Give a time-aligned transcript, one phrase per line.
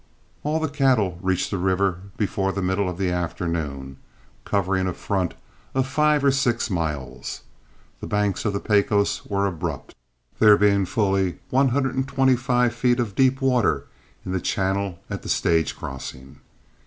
[0.41, 3.97] All the cattle reached the river before the middle of the afternoon,
[4.45, 5.35] covering a front
[5.75, 7.41] of five or six miles.
[7.99, 9.93] The banks of the Pecos were abrupt,
[10.39, 13.85] there being fully one hundred and twenty five feet of deep water
[14.25, 16.39] in the channel at the stage crossing.